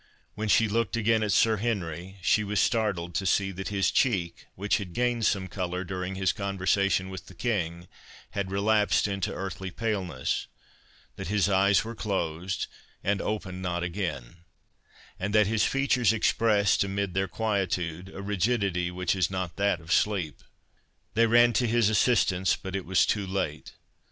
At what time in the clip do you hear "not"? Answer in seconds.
13.61-13.83, 19.29-19.55